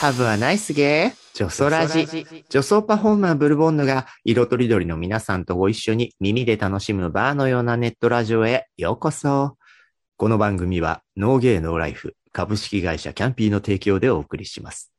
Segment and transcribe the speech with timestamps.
[0.00, 2.06] ハブはナイスゲー女装ラジ。
[2.48, 9.56] 女装パフォーマーブルボンヌが色とりどりの皆さんとご一緒に耳で楽しむバーのようなネットラジオへようこそ。
[10.16, 14.90] この番組はノーゲーノーライフ株式会社キャンピーの提供でお送りします。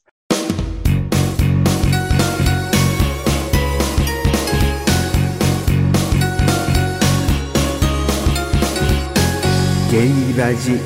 [9.92, 10.80] ゲイラジ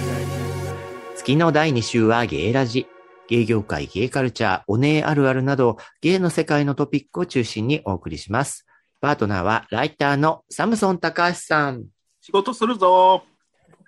[1.15, 2.87] 月の第2週はゲイラジ。
[3.27, 8.65] ゲイ業界、ゲイカルチャー、お姉あるあるなど、ゲイの世界のトピックを中心にお送りします。
[9.01, 11.85] パートナーはライターのサムソン高橋さん。
[12.19, 13.21] 仕事するぞ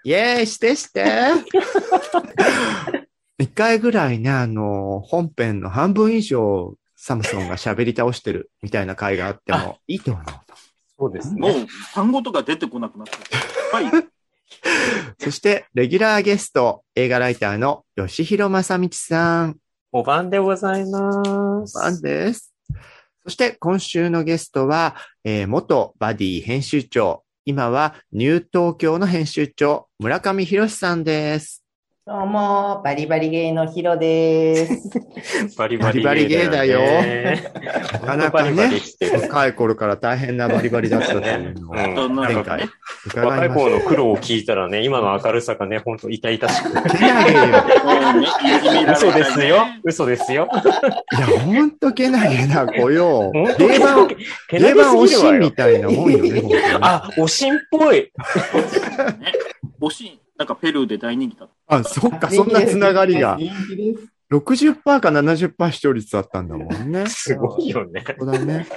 [0.03, 1.03] イェーイしてして
[3.39, 10.25] 一回ぐらいね、あの、本編の半分以上、サムソンが喋り倒してるみたいな回があってもいいと思う。
[10.99, 11.67] そうですもうね。
[11.95, 13.91] 単語とか出てこなくなってる。
[13.91, 14.07] はい。
[15.19, 19.57] そして、レギュラーゲスト、映画ライターの吉弘正道さん。
[19.91, 21.79] お晩でございます。
[21.79, 22.53] ファンです。
[23.23, 31.66] そして、今週のゲストは、えー元バディ編集長、今はニュー東京の編集長、村上博さんです。
[32.07, 34.89] どうも、バリバリゲイのヒロです。
[35.59, 37.51] バリバリバリゲイだよね
[37.91, 42.69] なかなかバリバねリしてる、若い頃から大変なバリバリだったというのを、うんそんな前回
[43.13, 43.49] 若いいました。
[43.49, 46.71] 頃の苦労を聞いたらね、今の明るさがね、ほんと痛々しく。
[46.71, 47.39] けなげよ。
[47.41, 49.57] いじめられた嘘ねですよ。
[49.83, 50.47] 嘘ですよ。
[51.11, 53.33] いや、ほんとけなげな子よ。
[53.33, 54.07] ほんと定番、
[54.47, 55.41] けなげ定番おすぎるわよ。
[55.41, 58.09] しんみたいなもんよね、ほんとにあ、おしんっぽい。
[59.81, 61.75] おしん、なんかペルーで大人気だった。
[61.75, 63.37] あ、そっか、そんなつながりが。
[63.39, 64.07] 人気です。
[64.31, 67.07] 60%か70%視聴率だったんだもんね。
[67.07, 68.03] すごいよね。
[68.19, 68.67] そうだね。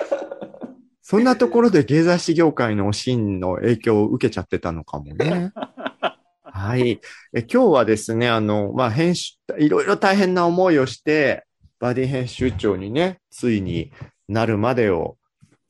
[1.02, 5.52] そんなところで芸雑誌業界のおしんの影響を受けちゃってたのかもね。
[6.44, 7.00] はい。
[7.32, 11.44] え今日はですね、あの、まあ、編集、いろいろ大変な思いをして、
[11.80, 13.92] バディ編集長にね、ついに
[14.28, 15.16] なるまでを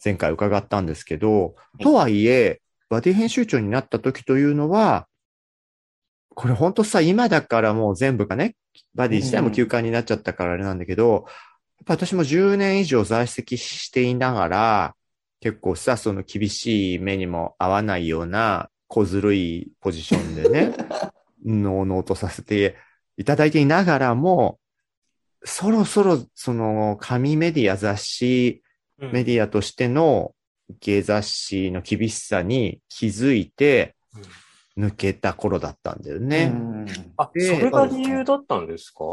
[0.04, 5.06] 前回伺ったんですけど、とはいえ、バディ編集長になった時というのは、
[6.40, 8.56] これ本当さ、今だからもう全部がね、
[8.94, 14.94] バディ自体も休館になっちゃったからあれなんだけど、やっぱ私も10年以上在籍していながら、
[15.40, 20.72] 結構さ、その厳しい目にも合わないような小ずるいポジションでね、
[21.44, 22.74] のうのうとさせて
[23.18, 24.58] いただいていながらも、
[25.44, 28.62] そろそろその紙メディア雑誌
[28.96, 30.34] メディアとしての
[30.80, 33.94] 芸雑誌の厳しさに気づいて
[34.78, 36.52] 抜けた頃だったんだよね。
[36.54, 36.86] うん
[37.16, 39.04] あ、でそれが理由だったんですか？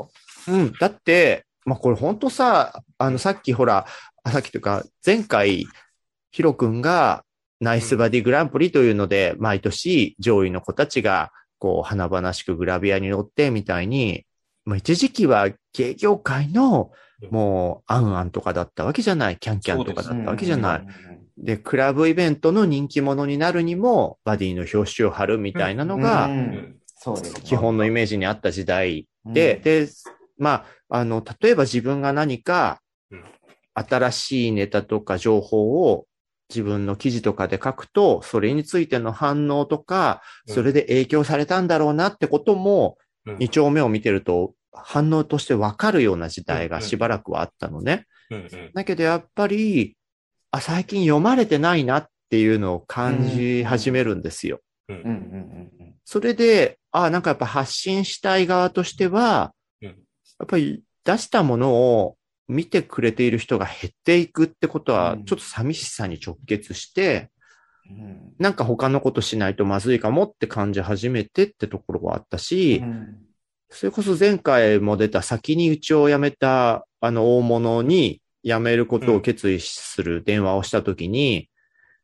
[0.48, 0.74] うん。
[0.74, 3.86] だって、まあ、これ本当さ、あの、さっきほら、
[4.24, 5.68] あさっきというか、前回、
[6.32, 7.24] ヒロ君が、
[7.60, 14.26] ナイスバディグランプリというので、毎年上位の子たちが、こう、華々しくグラビアに乗ってみたいに、
[14.64, 16.92] まあ、一時期は芸業界の、
[17.32, 20.88] もう、アンアンとかだったわけじゃない、キャンキャンとかだったわけじゃない。
[21.38, 27.42] で、クラブイベントの人気者になるにも、バディの表紙を貼るみたいなのうが、んそうです。
[27.44, 29.62] 基本のイメージにあった時代で、うん。
[29.62, 29.88] で、
[30.38, 32.82] まあ、あの、例えば自分が何か
[33.12, 33.24] うん、
[33.74, 36.06] 新しいネタとか情報を
[36.50, 40.56] 自分の記事とかで書くと、それについての反応とか、うん。
[40.56, 43.38] それで影響されたんだろうなってことも、うん。
[43.38, 48.06] 二丁目を見てると反応としてわかるような時代がしばらくはあったのね。
[48.74, 49.97] だけどやっぱり、
[50.58, 54.60] あ、最近読まれてないなっていうのを感じ始めるんですよ。
[54.90, 54.98] うん。
[54.98, 59.90] うんうんうんそれで、あなんかやっぱ発信したい側としては、うん。
[59.90, 59.94] や
[60.46, 65.26] っぱり出したものを見てくれている人が減っていくってことはう、ん。
[65.26, 67.30] ちょっと寂しさに直結して、
[67.90, 68.34] うん。
[68.40, 73.18] なんか他のことしないとまずいかもって感じ始めてってところはあったし、うん。
[73.70, 81.50] それこそ前回も出た先にうちを辞めたあの大物に辞めることを決意する電話をしたときに、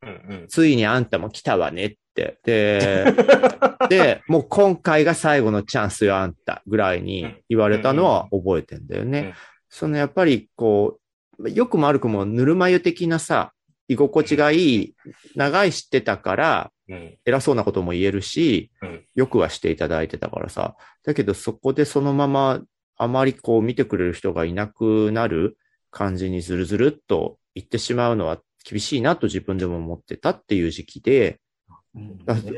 [0.02, 0.12] うんう
[0.44, 0.46] ん。
[0.48, 2.38] ついにあんたも来たわねって。
[2.44, 3.04] で、
[3.88, 9.18] で、もう今回が最後のチャンスよ、あんたぐらいに言われたのは覚えてんだよね。
[9.20, 9.32] うん
[9.74, 11.00] そのやっぱりこ
[11.40, 13.52] う、よくも悪くもぬるま湯的なさ、
[13.88, 14.94] 居心地がいい、
[15.34, 20.76] 長い知ってたから、うん偉そうなことも言えるし、うんよくはしていただいてたからさ。
[21.04, 22.62] だけどそこでそのまま
[22.96, 25.58] あまりこう見てくれる人がいなくなる
[25.94, 31.40] 感じにずるずるっと言ってしまうのは厳しいなと自分でも思ってたっていう時期で、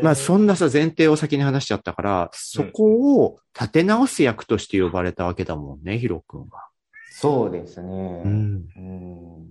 [0.01, 6.69] まあそんなさ前提を先に話しちゃったから、そこを立て直す役として呼ばれたわけだもんね、ヒロ君は。
[7.11, 8.23] そうですね。
[8.25, 8.65] うん。
[8.77, 9.47] うん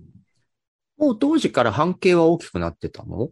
[0.98, 3.28] もう当時から半径は大きくなってたの？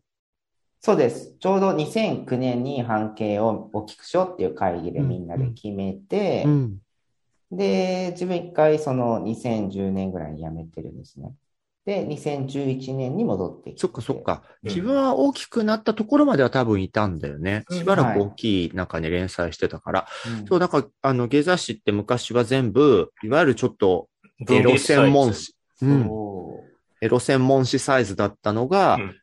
[0.81, 1.35] そうです。
[1.41, 6.79] ちょうど2009年に半径を大きくしようっていう会議でみんなで決めて、うん。
[7.57, 11.35] で、自分一回その2010年ぐらいに辞めてるんですね。
[11.85, 13.81] で、2011年に戻ってきて。
[13.81, 14.43] そっかそっか。
[14.63, 17.65] うん自分は大きくなったところまでは多分いたんだよね。
[17.69, 20.07] うんしばらく大きい中に連載してたから。
[20.41, 24.09] うんそう、だから、あの、芸雑誌って昔は全部、いわゆるちょっと、
[24.49, 26.11] エロ専門誌、うん、
[27.01, 29.15] エロ専門誌サイズだったのが、うん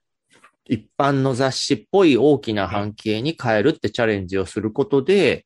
[0.65, 5.45] 一般の雑誌っぽい大きな半径に変えるってチャレンジをすることで、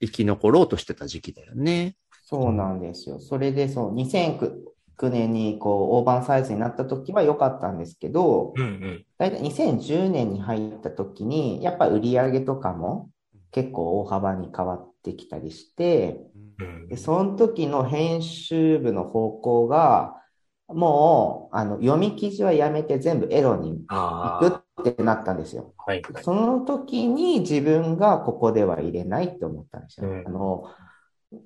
[0.00, 1.96] 生き残ろうとしてた時期だよね。
[2.28, 3.20] そうなんですよ。
[3.20, 9.06] それで、そう、2009年にこう、大判サイズになった時は良かったんですけど、うんうん。
[9.16, 13.10] だいたい2010年に入った時に、やっぱ売り上げとかも
[13.52, 16.18] 結構大幅に変わってきたりして、
[16.58, 20.16] うんで、その時の編集部の方向が、
[20.66, 24.50] もう、あの、読み記事はやめて全部エロにあ行
[24.82, 25.74] くってなったんですよ。
[25.86, 26.02] はい。
[26.22, 30.10] その時に自分がここでは入れないって思ったんですよ。
[30.10, 30.64] うんあの、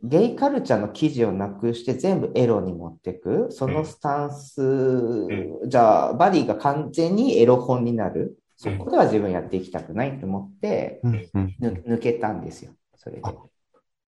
[0.03, 3.49] ゲイカルチャーの記事をなくして全部エロに持ってく。
[3.51, 5.27] そのスタンス、
[5.67, 8.39] じゃあ、バディが完全にエロ本になる。
[8.57, 12.73] そこでは自分やっていきたくないと思って、うんうんぬ抜けたんですよ。
[12.97, 13.23] それで。
[13.25, 13.35] あ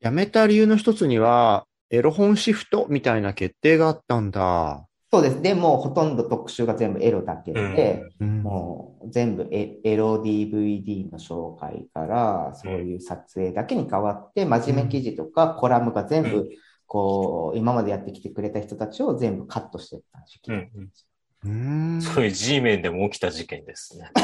[0.02, 4.86] 辞めた理由の一つには、エロ本シフトみたいな決定があったんだ。
[5.12, 5.42] そうです。
[5.42, 16.48] でもうほとんど特集が全部エロだけで、うんもう全部エエロ DVD の紹介から、そういう撮影だけに変わって、真面目記事とかコラムが全部、
[16.86, 21.11] こう、今までやってきてくれた人たちを全部カットしていった時期だったんですうーん。
[21.44, 21.48] そ
[22.20, 24.10] ういう G 面でも起きた事件ですね。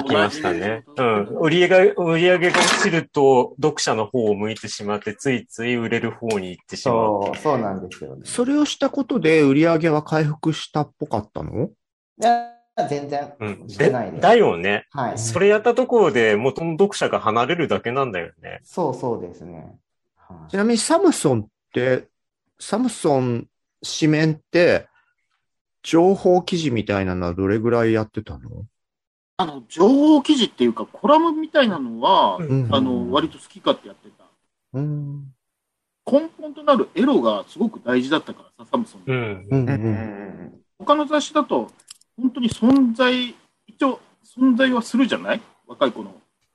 [0.00, 0.84] 起きましたね。
[0.96, 1.24] うん。
[1.40, 6.96] 売り上げが、売り上げが落ちると、読者の方を向いてしまって、ついつい売れる方に行ってしまう。
[6.96, 8.22] そう、そうなんですよね。
[8.24, 11.70] それをしたことで売り上げは回復したっぽかったの
[12.20, 12.50] いや、
[12.90, 13.68] 全然うん。
[13.68, 14.20] してないです。
[14.20, 14.84] だよね。
[14.90, 15.18] はい。
[15.18, 18.60] それやったところで元の読者が離れるだけなんだよね。
[18.64, 19.78] そうそうですね。
[20.16, 22.06] はいちなみにサムソンって、
[22.60, 23.46] サムソン
[23.82, 24.88] 紙面って、
[25.82, 28.66] 情報記事みたいなのはどれぐらいやってたの？
[29.36, 34.24] あの、情報記事っていうか、コラムみたいなのは、んあの、割と好き勝手やってた。
[34.74, 35.32] うん。
[36.10, 39.02] 根本となるエロがすごく大事だったからさ、サムソン。
[39.06, 39.46] うん。
[39.50, 40.54] うんうん。
[40.78, 41.70] 他の雑誌だと、
[42.16, 43.34] 本当に存在、
[43.66, 45.40] 一応存在はするじゃない？
[45.66, 46.14] 若い子の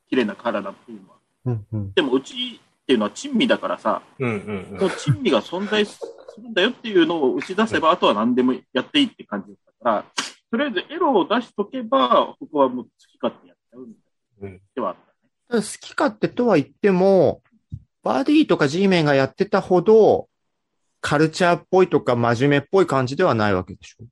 [0.10, 1.16] 綺麗な体っていうのは。
[1.46, 1.94] うんうん。
[1.94, 6.02] でもうちっていうのは珍味だからさ、うんうんもう珍味が存在す
[6.42, 10.06] るんだよっていうのを打ち出せば、あとは何でもやっていいって感じだったから、
[10.52, 13.94] とりあえずエロを出しとけば、ここはもう好き勝手やっちゃうみ
[14.42, 14.60] たいな。
[14.76, 15.30] ではあったね。
[15.50, 17.42] ただ好き勝手とは言っても、
[18.04, 20.28] バディとか G メンがやってたほど、
[21.02, 24.06] カルチャーっぽいとか真面目っぽい感じではないわけでしょ？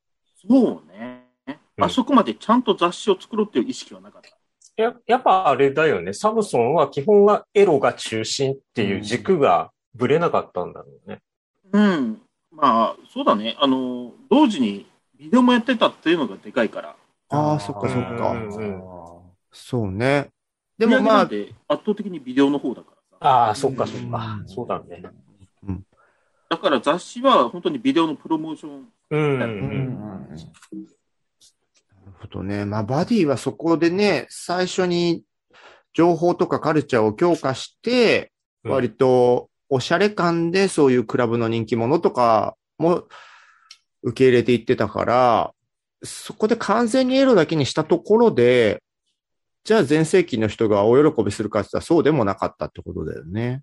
[0.50, 1.27] そうね。
[1.47, 4.29] うんあそこまでちゃんと雑誌を作ろうっていう意識はなかった。
[4.83, 6.13] ややっぱあれだよね。
[6.13, 11.21] サムソンは基本はエロが中心っていう軸がぶれなかったんだろうね。
[11.73, 12.21] うん。
[12.51, 13.56] まあ、そうだね。
[13.59, 14.85] あの、同時に
[15.18, 16.95] ビデオもやってたっていうのがでかいから。
[17.29, 18.31] ああ、そっかそっうんか。
[18.31, 18.83] うん。
[19.51, 20.29] そうね。
[20.77, 21.35] でもまあ、圧
[21.68, 23.25] 倒的にビデオの方だからさ。
[23.25, 24.42] ああ、そっかそっか。
[24.47, 25.04] そうだね。
[26.49, 28.87] だから雑誌は本当にビデオのプロモーション。
[29.11, 29.21] うん。
[29.21, 29.40] ううん。
[29.40, 29.90] うん。
[29.92, 30.28] ん。
[30.28, 30.35] な
[32.07, 32.66] るほどね。
[32.66, 35.23] まあ、バディはそこでね、最初に
[35.94, 38.33] 情報とかカルチャーを強化して、
[38.66, 38.71] うん。
[38.71, 43.06] 割とおしゃれ感でそういうクラブの人気者とかも
[44.04, 45.54] 受け入れていってたから、
[46.04, 48.83] そこで完全にエロだけにしたところで、
[49.63, 53.61] じゃあ全盛期の人がお喜びするかって言ったらそうでもなかったってことだよね。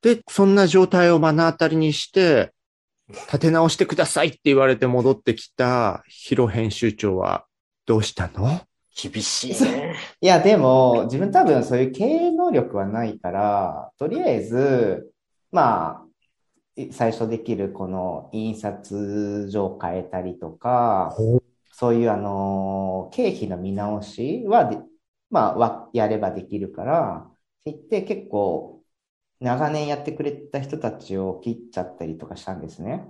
[0.00, 2.52] で、そんな状態を目の当たりにして、
[3.10, 7.44] 立て直してくださいって言われて戻ってきたヒロ編集長は
[7.84, 8.62] どうしたの？
[8.94, 9.96] 厳しいね。
[10.20, 15.11] いや、でも、自分多分そういう経営能力はないから、とりあえず、
[15.52, 16.06] まあ、
[16.76, 21.16] い最初できるこの印刷所を変えたりとか、
[21.72, 24.78] そういうあの、経費の見直しはで、
[25.30, 28.82] まあ、わやればできるから、って言って結構、
[29.40, 33.08] 長年やってくれた人たちを切っちゃったりとかしたんですね。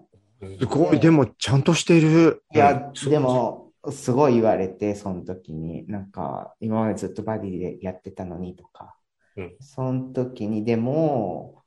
[0.59, 2.43] すごい、でもちゃんとしてる。
[2.55, 8.97] いや、でも、すごい言われて、その時に、なんか、今までずっとバディでやってたのにとか、
[9.37, 9.57] うん。
[9.61, 11.62] その時に、でも、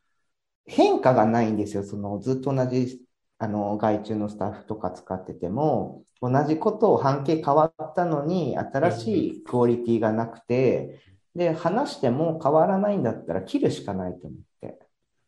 [0.66, 1.84] 変化がないんですよ。
[1.84, 3.06] その、ずっと同じ、
[3.38, 11.00] あの、外注のスタッフとか使ってても、同じことを半径変わったのに、新しいクオリティがなくて、
[11.36, 14.80] で、話しても変わらないんだったら切るしかないと思って。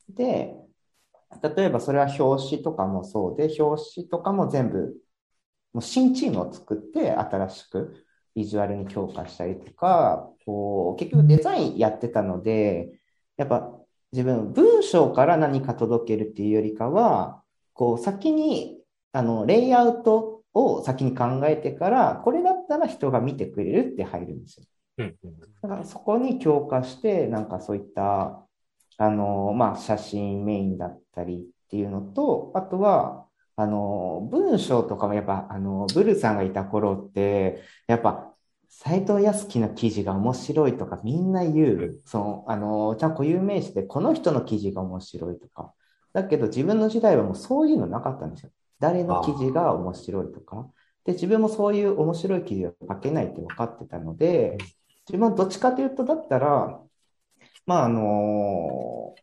[0.10, 0.56] で、
[1.56, 4.96] 例えばそれは表紙とかもそうで、表紙とかも全部、
[5.74, 13.00] もう新チームを作って新しくビジュアルに強化したりとか、こう、結局デザインやってたので、
[13.36, 13.78] やっぱ
[14.12, 18.80] 自分、文章から何か届けるっていうよりかは、こう、先に、
[19.12, 24.66] あの、レイアウトを先に考えてから、これだったら人が見てくれるって入るんですよ。
[25.00, 25.16] うん
[25.62, 28.44] だからそこに強化して、なんかそういった、
[28.98, 38.34] あの、まあ、写真メインだったりっていうのと、あとは、あの、文章とかもやっぱ、あの、ブルさんがいた頃って、やっぱ、
[38.70, 42.02] 斎藤康樹の記事が面白いとかみんな言う。
[42.06, 45.74] その、あの、ちゃん固有名詞でこの人の記事が面白いとか。
[46.14, 48.52] だけど自分の時代はもうそういうのなかったんですよ。
[48.80, 50.68] 誰の記事が面白いとか。
[51.06, 54.58] で、自分もそういう面白い記事を書けないって分かってたので、
[55.08, 56.82] 自分はどっちかというと、だったら、
[57.66, 59.16] まあ、あの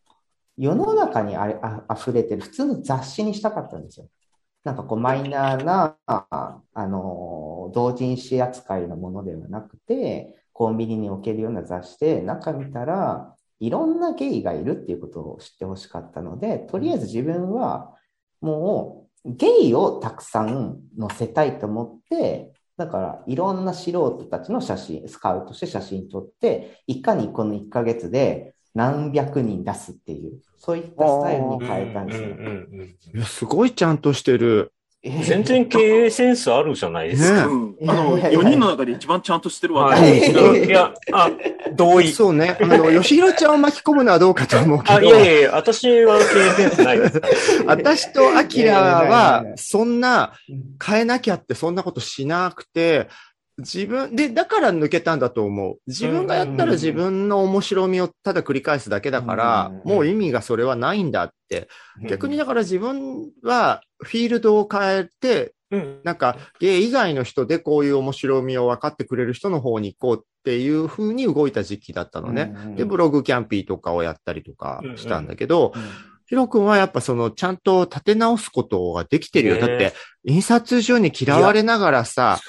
[0.57, 4.07] 世の中にあれあ溢れてる普通の雑誌にしたかったんですよ。
[4.63, 17.93] なんかこうマイナーな、あの同人誌扱いのものではなくて、コンビニに置けるような雑誌で、中見たらいろんなゲイがいるっていうことを知ってほしかったので、とりあえず自分は
[18.41, 33.23] もうゲイをたくさん載せたいと思って、だからいろんな素人たちの写真、スカウトして写真撮って、いかにこの1ヶ月で何百人出すっていう、そういったスタイルに変えたんですよ。
[33.23, 34.73] すごいちゃんとしてる。
[35.23, 37.47] 全然経営センスあるじゃないですか。
[37.47, 39.85] ねうんあの、いやいやいや4人の中で一番ちゃんとしてるわ。
[39.85, 40.01] はい。
[40.01, 41.29] はいいや、あ、
[41.75, 42.11] 同意。
[42.11, 42.57] そうね。
[42.59, 44.97] あの、吉弘ちゃんを巻き込むのはどうかと思うけど。
[44.97, 47.21] あ、いやいやいや、私は経営センスないです。
[47.67, 50.33] 私とアキラはや、そんな、
[50.83, 53.07] 変えなきゃってそんなことしなくて、
[53.57, 55.77] 自分、で、だから抜けたんだと思う。
[55.87, 61.69] 自分がやったら自分の面白みをただ繰り返すだけだから、うんもう意味がそれはないんだって。
[62.09, 65.99] 逆にだから自分はフィールドを変えて、うん。
[66.03, 72.53] なんか、ゲイ以外の人でこういう面白みを分かってくれる人の方に行こうっていう風に動いた時期だったのね。
[72.55, 75.81] うんで、ブログキャンピーとかをやったりとかしたんだけど、うん
[76.27, 79.55] ヒロ君はやっぱその、ちゃんと立て直すことができてるよ。
[79.55, 79.93] ねだって、
[80.23, 82.39] 印刷所に嫌われながらさ、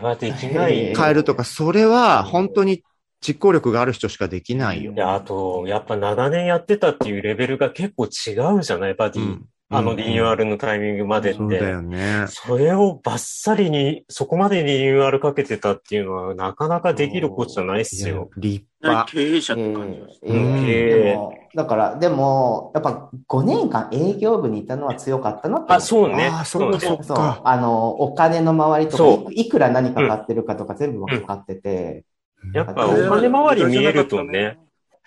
[0.00, 0.94] はできない。
[0.94, 2.82] 変えるとか、それは本当に
[3.20, 4.96] 実行力がある人しかできないよい。
[4.96, 8.94] や、あと、やっぱ長年やってたっていうレベルが結構違うじゃない？
[8.94, 9.22] バディ。
[9.22, 11.38] うんあのリニューアルのタイミングまでって。
[11.38, 12.26] そうだよね。
[12.28, 18.28] それをバッサリに、そこまでリニューアルかけてたっていうのは、なかなかできることじゃないっすよ。
[18.36, 19.10] 立派。
[19.10, 20.26] 経営者って感じがして。
[20.26, 26.28] えーえでも、だから、でも、やっぱ5年間営業部にいたのは強かったなってあ、そうね。
[26.32, 27.40] あーそうそうそうか。
[27.44, 32.04] あの、お金の周りとそか、いいくら何かかってるかとか全部分かってて、
[32.52, 34.58] やっぱお金回り見えるとね。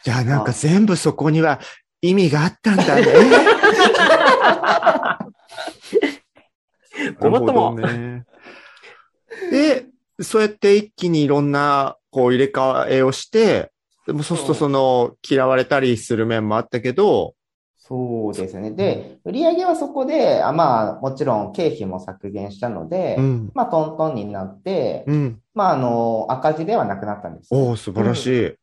[0.03, 1.59] じゃあなんか全部そこには
[2.01, 3.05] 意味があったんだね。
[7.19, 8.25] ごもっともなるほどね
[9.51, 9.85] で、
[10.21, 13.71] そうやって一気にいろんな、こう入れ替えをして、
[14.07, 17.33] でもそうするとその、嫌われたりする面もあったけど、
[17.87, 18.71] そうですね。
[18.71, 23.51] で、売り上げはそこで、あまあ、もちろん経費も削減したので、うん。
[23.53, 25.39] まあ、トントンになって、うん。
[25.53, 27.49] まあ、あの、赤字ではなくなったんです。
[27.51, 28.55] おお素晴らしい。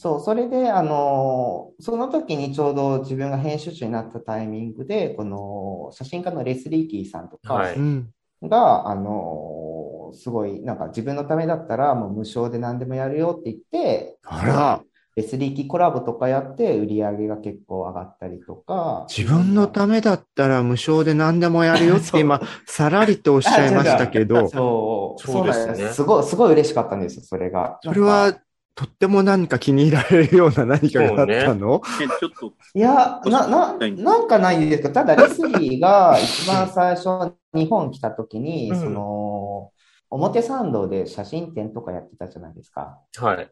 [0.00, 8.10] そう、それで、あの、その時にちょうど自分が編集長になったタイミングで、この写真家のレスリー・キーさんとかはいうん。
[8.42, 14.82] が、あの、すごい、なんか自分のためだったらもう無償で何でもやるよって言って、あら、
[15.16, 19.06] レスリー・キーコラボとかやって売り上げが結構上がったりとか。
[19.14, 25.74] 自分のためだったら無償で何でもやるよって今、 さらりとおっしゃいましたけど、 そう、そうですね。
[25.90, 27.78] すごい、すごい嬉しかったんですよ、それが。
[27.82, 28.32] それは、
[28.74, 31.82] とっても何か気に入られるような何かがあったの？
[32.00, 32.08] ね。
[32.18, 38.80] ちょっと、いや、な、な、なんかないんですけど、ただレスリーが一番最初日本来た時に、うん。
[38.80, 39.70] その、
[40.08, 42.98] 表参道で写真展とかやってたじゃないですか。
[43.16, 43.50] はい。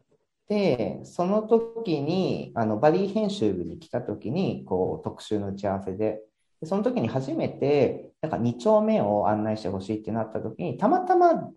[0.49, 6.21] で、その時に、あの、バディ編集部に来た時に、こう、特集の打ち合わせで、
[6.59, 11.49] でその時に初めて、なんか2丁目を案内してほしいってなった時に、たまたま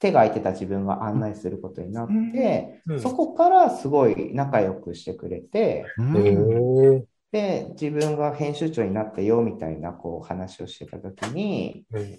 [0.00, 3.00] 手が空いてた自分が案内することになって、うん。
[3.00, 7.04] そこからすごい仲良くしてくれて、うん。
[7.30, 12.18] で、自分が編集長になったよみたいなこう話をしてた時に、うん。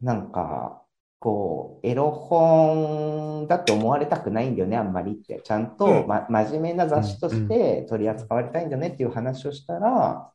[0.00, 0.82] なんか、
[1.18, 5.40] こう、エロ本だって思われたくないんだよね、あんまりって。
[5.42, 6.06] ちゃんと、うん。
[6.06, 10.30] ま、真面目な雑誌として取り扱われたいんだよねっていう話をしたら、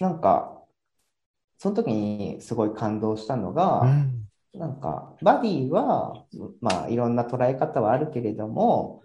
[0.00, 0.60] なんか、
[1.56, 4.19] その時にすごい感動したのが、うん
[4.54, 6.24] なんか、バディは、
[6.60, 9.02] まあ、いろんな捉え方はあるけれども、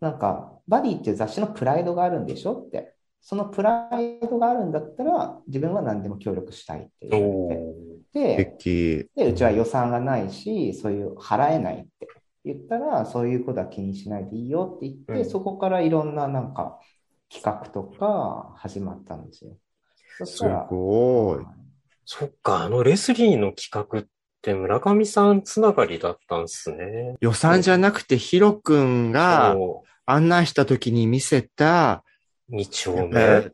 [0.00, 2.94] なんか、バディっていう雑誌のプライドがあるんでしょって。
[3.20, 7.54] そのプライドがあるんだったら、自分は何でも協力したいって言わ
[8.12, 9.06] て。
[9.14, 12.08] で、うちは予算がないし、そういう払えないって。
[12.44, 16.78] 言ったら、そういうことは気にしないでいいよって言って、うんそこからいろんななんか
[17.30, 19.56] 企画とか始まったんですよ。
[20.18, 21.44] そしすたら、ごい。
[22.04, 24.06] そっか、あのレスリーの企画っ
[24.42, 27.16] て村上さんつながりだったんですね。
[27.20, 32.02] 予算じゃなくてヒロ君がそ案内した時に見せた、
[32.50, 33.50] う、二丁え目。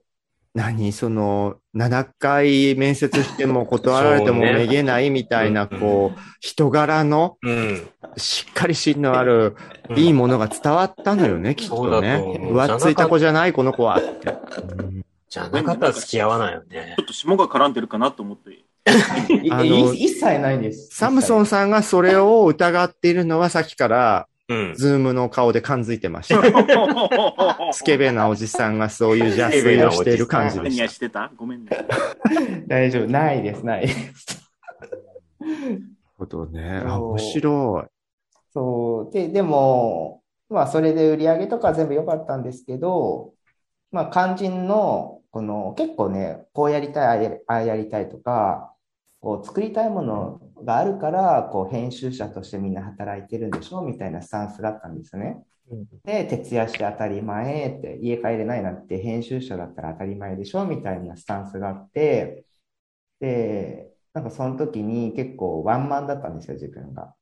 [0.55, 7.89] 何その、7回面接しても断られてもめげないみたいな、うんこう、人柄のうん。
[8.17, 9.57] しっかり芯のある、
[9.89, 12.13] うんいいものが伝わったのよね、きっとね。
[12.13, 14.01] だと思う上っついた子じゃない、この子は。
[15.29, 17.03] じゃなかったら付き合わないよねちょ。
[17.03, 18.65] っと霜が絡んでるかなと思って。
[19.95, 20.89] 一切ないです。
[20.93, 24.75] サムソンさんがそれを疑っているのはさっきから、うん。
[24.75, 26.43] ズームの顔で感づいてました。
[27.73, 31.33] スケベなおじさんがそういう邪推をしている感じで何しやしてた？
[31.35, 31.71] ごめんね。
[32.69, 33.11] 大丈夫。
[33.11, 34.27] ないです、ないです。
[35.39, 35.47] た。
[35.47, 35.83] なる
[36.19, 36.83] ほどね。
[36.85, 37.91] あ、面白い。
[38.53, 39.13] そう。
[39.15, 43.33] で、でも、まあ、それで売り上げとか全部良かったんですけど、
[43.93, 48.74] まあ、肝心の、この、結構ね、こうやりたい、ああやりたいとか、
[49.25, 55.43] こう、作りたいものがあるから、こう、編集者としてみんな働いてるんでしょみたいなスタンスがあったんですね。
[55.71, 62.45] うんで、徹夜して当たり前って、家帰れないなんて編集者だったら当たり前でしょみたいなスタンスがあって、
[63.19, 67.15] で、なんかその時に結構ワンマンだったんですよ、自分が。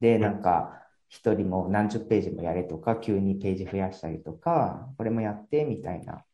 [0.00, 6.24] で、なんか、一人も何十ページもやれとか、急にページ増やしたりとか、これもやってみたいな。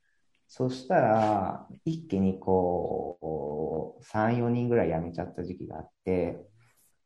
[0.53, 6.45] そしたら、一気にこう、3、4人ぐらい辞めちゃった時期があって、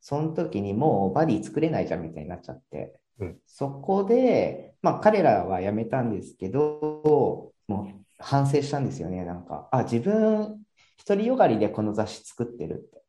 [0.00, 9.24] その時にもうバディ作れないじゃんみたいになっちゃってうん、そこで、まあ彼らは辞めたんですけど、もう反省したんですよね。
[9.24, 10.64] なんか、あ、自分、
[11.06, 13.02] 独りよがりでこの雑誌作ってるって。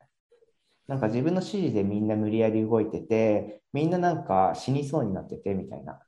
[0.88, 6.00] なんか自分の指示でみんな無理やり動いてて、みんななんか死にそうになっててみたいな。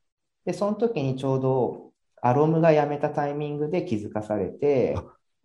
[0.45, 1.86] で、その時にちょうど
[2.21, 4.97] アロムが辞めたタイミングで気づかされて、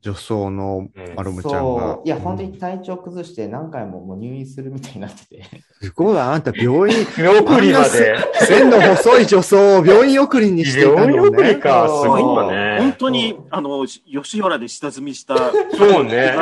[0.02, 2.06] 女装のアロムちゃんがそう。
[2.06, 5.44] いや、うん本当に体調崩して何回ももう入院するみたいになってて。
[5.80, 8.16] すごいわ、あんた病院、見送りまで。
[8.46, 11.37] 線の細い女装を病院送りにしていた病院のね。
[11.37, 12.78] 送りか、すごい今わね。
[12.80, 15.37] 本当に、あの、吉原で下積みした。
[15.76, 16.35] そうね。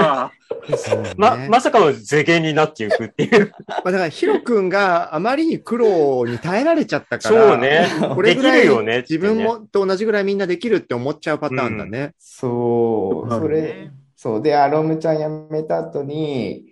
[1.16, 3.52] ま、まさかの世間になっていくっていう。
[3.68, 7.86] まあだから、ヒロ君があまりに苦労に耐えられちゃったから、そうね。
[8.14, 12.12] これぐらいできるよねってね自分もと同じぐらいみんなできるって思っちゃうパターンだね。
[12.18, 14.42] そう、なるほどそれね、そう。
[14.42, 16.69] で、アロムちゃん辞めた後に、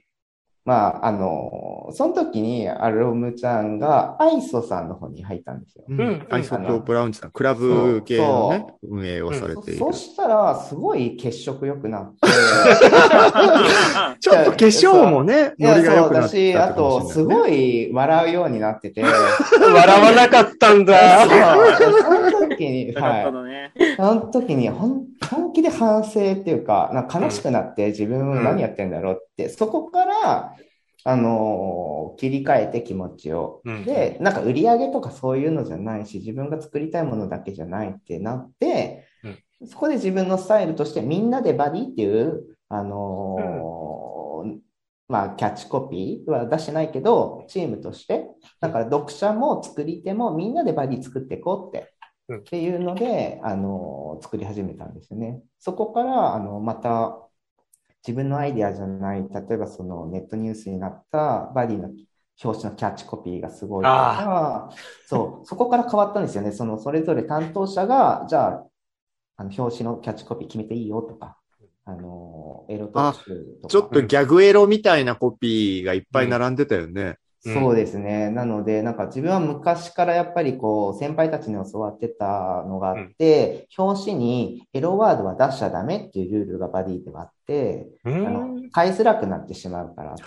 [0.68, 5.84] まあ、あの、その時にアロムちゃんがアイソさんの方に入ったんですよ。
[5.88, 5.98] うん。
[5.98, 6.26] うん。
[6.28, 9.78] アイソトブラウンズさん、クラブ系のね、運営をされている。
[9.78, 21.26] そしたら、すごい血色良くなって、あ ちょっと化粧もね、ノリが良くなってたあと、すごい笑うようになってて、笑わなかったんだ。
[21.26, 23.22] その時に、は。
[23.22, 23.96] い。
[23.96, 30.54] その時に本、本気で反省っていうか、なんか悲しくなって自分何やってんだろうって、そこから、
[31.04, 33.60] あのー切り替えて気持ちを。
[33.64, 33.84] うん。
[33.84, 39.04] で、なんか売り上げとかそういうのじゃないし、自分が作りたいものだけじゃないってなって、
[39.66, 44.58] そこで自分のスタイルとしてみんなでバディっていう、あのー
[45.08, 48.26] まあ、キャッチコピーは出してないけど、チームとして、
[48.60, 51.92] だから読者も作り手もみんなでバディ作っていこうって、
[52.28, 52.38] うん。
[52.40, 55.40] っていうので、あのー作り始めたんですよね。
[55.60, 57.27] そこから、あの、また、
[58.06, 61.90] 自分のアイデアじゃない、例えばそのネットニュースになったバディの
[62.42, 64.30] 表紙のキャッチコピーがすごいとか、
[65.04, 66.52] そう、そこから変わったんですよね。
[66.52, 68.66] その、それぞれ担当者が、じゃあ、
[69.36, 71.38] あの、表紙のキャッチコピー決めていいよとか、
[71.84, 73.68] あの、エロ特集とか。
[73.68, 77.02] ちょっとギャグエロみたいなコピーがいっぱい並んでたよね。
[77.02, 78.30] うんそうですね。
[78.30, 88.70] なので、なんか自分は昔からやっぱりこう、先輩たちに教わってたのがあって、表紙にエロワードは出しちゃダメっていうルールがバディではあって、うあのん。
[88.72, 90.20] 買いづらくなってしまうから。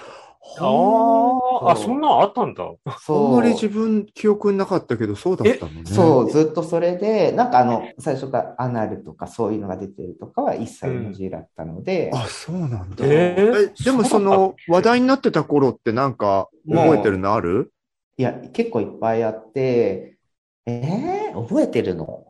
[0.60, 2.64] ああ、あ、そんなんあったんだ。
[2.86, 3.30] あそう。
[3.30, 5.84] んまり自分記憶になかったけど、そうだったのね。
[5.86, 13.06] そう、ずっとそれで、なんかあの、最初からアナルとかそういうのが出てるとかは一切 NG だったので、あ、そうなんだ。
[13.06, 17.72] えーえでもその話題になってた頃ってなんか覚えてるのある？
[18.18, 20.18] いや、結構いっぱいあって、
[20.66, 22.26] えー、覚えてるの？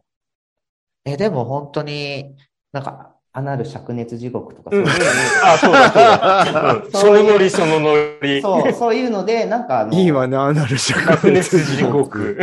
[1.06, 2.36] え、でも本当に、
[2.72, 5.00] なんか、アナル灼熱地獄とかそういうのに、
[5.44, 6.74] あ、そうだ、そうだ。
[6.84, 8.42] うんそのノリ、そのノリ。
[8.42, 12.40] そう、そういうので、なんかあの、いいわね、アナル灼白熱地獄。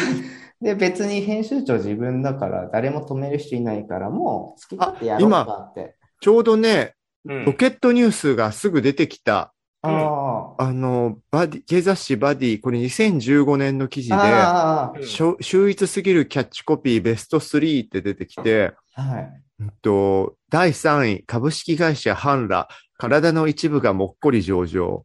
[0.62, 5.96] で、別に編集長自分だから誰も止める人いないから、もう好き勝手やろうかって。
[6.20, 10.21] ちょうどね、うんロケットニュースがすぐ出てきたあは
[10.58, 14.92] あの、バディ、経雑誌バディ、これ2015年の記事あ。
[14.96, 19.42] で、秀逸すぎるキャッチコピーベスト3って出てきて、あ、はい。
[19.60, 24.86] うんと、第3位、株式会社ハンラ、体の一部がもっこり上場。
[24.86, 25.04] も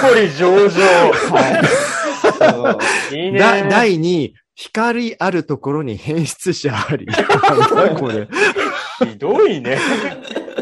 [0.00, 0.80] こり上々。
[1.30, 1.40] は
[3.10, 3.16] い。
[3.16, 3.38] いいね。
[3.38, 7.06] だ第2位、光あるところに変質者あり。
[7.98, 8.28] これ。
[8.98, 9.78] ひどいね。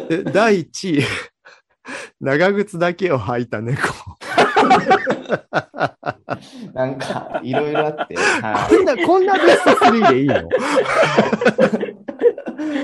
[0.08, 1.04] で第1位、
[2.20, 3.80] 長靴だけを履いた猫。
[6.72, 10.36] なんか、いろいろあって、はこんな、こんなベスト3でいいの？
[10.36, 10.42] い。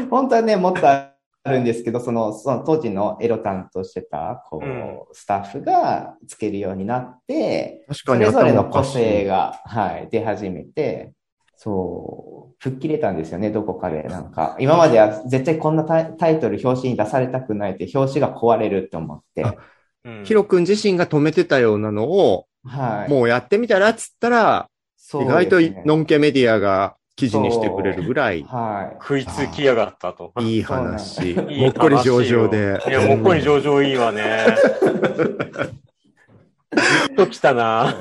[0.11, 1.13] 本当はね、もっとあ
[1.47, 11.13] るんですけど、その、その当時のエロ担当してた、こう、うんスタッフがつけるようになって、確かにそれぞれの個頭おかしい性が、はい、出始めて、
[11.57, 14.03] そう、吹っ切れたんですよね、どこかで。
[14.05, 19.55] なんか、今までは絶対こんなタイトル、表紙に出されたくないって、表紙が壊れるって思って、あ
[20.05, 23.11] うんヒロ君自身が止めてたようなのを、はい。
[23.11, 28.97] もうやってみたらっつったら、そう意外とノンケメディアが記事にしてくれるぐらいはい。
[29.01, 30.33] 食いつきやがったと。
[30.41, 31.29] いい話。
[31.29, 32.83] いい話もっこり上々で。
[32.89, 34.47] いや、もっこり上々いいわね。
[36.77, 37.95] ずっと来たな。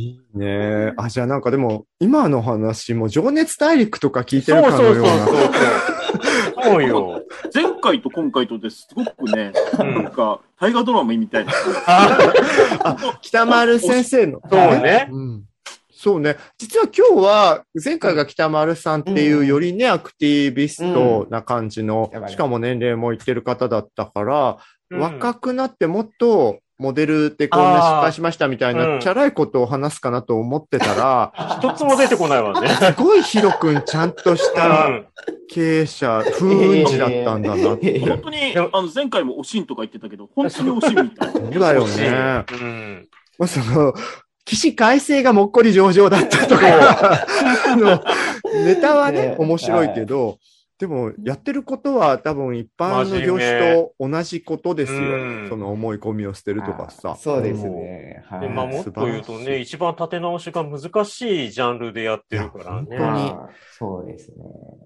[0.00, 0.94] いいね。
[0.96, 5.26] あ、じゃあなんかでも、今の話も情熱大陸とか聞いてるかそうそうのような。
[5.26, 5.36] そう。
[6.62, 7.22] そうよ。
[7.54, 11.52] 前回と今回とですごくね、うんなんか、大河ドラマみたいな。
[11.86, 14.40] あ、北丸先生の。
[14.50, 15.08] そうね。
[15.10, 15.44] うん。
[15.92, 16.36] そうね。
[16.56, 24.56] 実は今日は、前回が北丸さんっていう、うんよりね、アクティビストな感じのしかも年齢もいってる方だったから、
[24.90, 32.68] うん若くなってもっと、モデルでこんな失敗しましたみたいあーうんな、チャラいことを話すかなと思ってたら、 一つも出てこないわね。
[32.68, 35.06] すごいヒロ君ちゃんとしうたん
[35.50, 38.00] 経営者、風雲児だったんだなって。
[38.00, 41.32] 本当に、あの、前回もおしんとか言ってたけど、本当におしんみたいな。
[41.32, 42.44] そうだよね。
[42.50, 43.08] うん。
[43.38, 43.92] まあ、その、
[44.46, 46.62] 起死回生がもっこり上々だったとか、
[47.68, 48.02] あの、
[48.64, 50.38] ネタはねね、面白いけど、
[50.80, 55.02] でも、やってることは多分一般の業種と同じことですよう
[55.44, 55.46] ん。
[55.50, 57.16] その思い込みを捨てるとかさ。
[57.20, 58.24] そうですね。
[58.26, 58.40] はい。
[58.40, 62.86] で、まあ、もっと言うとね、一番立て直しが難しいジャンルでやってるからね。
[62.86, 64.36] 本当にはいそうですね。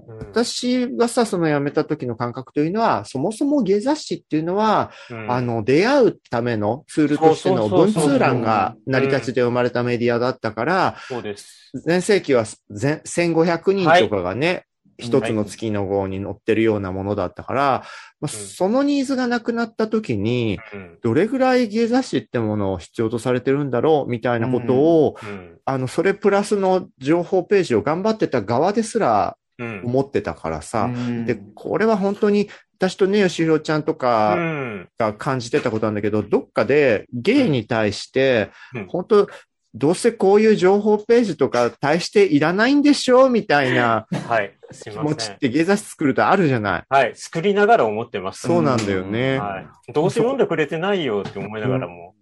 [0.09, 11.73] うん私がさ、その辞めた時の感覚というのは、そもそも芸雑誌っていうのは、うんあの、出会うためのツールとしての文通欄が成り立ちで生まれたメディアだったから、そうです。
[11.87, 14.65] 前世紀は全1500人とかがね、一、はい
[14.99, 17.85] つの月の号に載ってるようなものだったから、
[18.21, 20.99] まあ、うんそのニーズがなくなった時に、うん。
[21.03, 25.59] どれぐらい芸雑誌ってものを必要とされてるんだろうみたいなことを、うん。
[25.65, 29.83] あの、それプラスの情報ページを頑張ってた側ですらうん。
[29.85, 34.89] 思ってたからさ、うんで、これは本当に私とね、吉弘ちゃんとうかん。
[34.99, 39.29] が感じてたことなんだけど、どっかでゲイに対してうん、本当、
[39.75, 44.07] どうせこういう情報ページとか対していらないんでしょうみたいな
[44.85, 44.91] 気。
[44.91, 46.85] 持ちって芸雑誌作るとあるじゃない？
[46.89, 47.13] はい。
[47.17, 48.47] 作りながら思ってます。
[48.47, 49.39] そうなんだよね。
[49.39, 49.93] はい。
[49.93, 52.15] どうせ読んでくれてないよって思いながらも。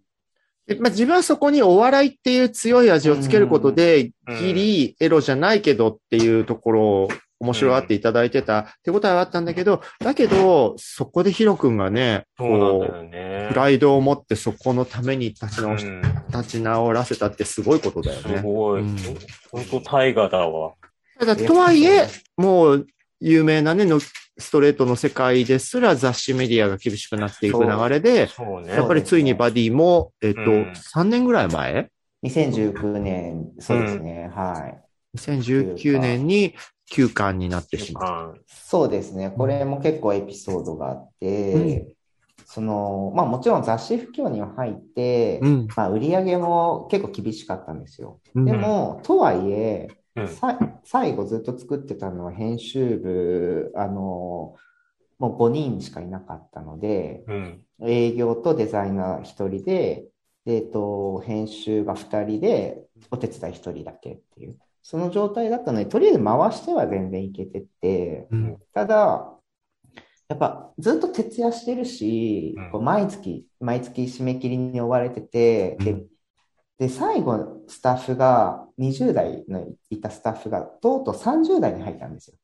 [0.66, 7.08] でまあ、自分はそこにお笑いっていう強い味をつけることで、うんギリエロじゃないけどっていうところを
[7.42, 13.10] 面白がっていただいてた手応えはあったんだけど、だけど、そこでヒロ君がね、こう、。
[13.10, 18.40] プライドを持ってそこのために立ち直し、うん立ち直らせたってすごいことだよすね。
[18.40, 18.96] ごいうん。
[19.50, 20.72] 本当大河だわ。
[21.18, 22.86] ただ、とはいえ、もう、
[23.20, 28.28] 有名なね、のストレートの世界ですら雑誌メディアが厳しくなっていく流れで、ね。
[28.68, 31.90] やっぱりついにバディも、えっと、うん3年ぐらい前
[32.24, 34.30] ？2019年、そうですね。
[34.32, 35.18] はい。
[35.18, 36.54] 2019年に
[36.92, 38.04] 休刊になってしまう。
[38.04, 39.30] あそうですね。
[39.30, 41.94] これも結構エピソードがあって、
[42.44, 45.66] その、まあもちろん雑誌不況には入って、うん。
[45.74, 48.20] まあ売り上げも結構厳しかったんですよ。
[48.34, 49.88] うんでも、とはいえ、
[50.84, 54.54] 最後ずっと作ってたのは編集部、あの、
[55.18, 57.64] もう5人しかいなかったので、うん。
[57.84, 60.04] 営業とデザイナー1人で、
[60.44, 69.32] でえっと、編集が2人で、お手伝い1人だけっていう、その状態だったので、とりあえず回しては全然いけてて、うんただ、
[70.28, 75.76] やっぱずっと徹夜してるし、うんこう毎月、毎月締め切りに追われてて、
[76.78, 82.36] で、最後、スタッフが、20代のいたスタッフが、とうとう30代に入ったんですよ。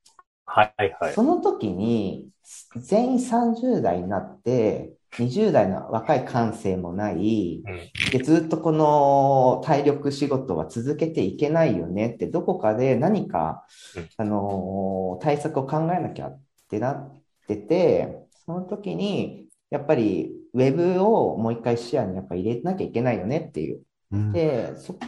[0.44, 1.12] はいはい。
[1.12, 2.28] その時に、
[2.76, 13.64] 全員30代になって、20代の若い感性もない、うんで、ずっとこの体力仕事は続けていけないよねって、どこかで何か
[13.96, 16.40] うん、あのー対策を考えなきゃっ
[16.70, 17.18] てなっ
[17.54, 23.80] ってて、その時に、やっぱりウェブをもう一回視野にやっぱ入れなきゃいけないよねっていう。
[24.12, 24.98] うんで、そ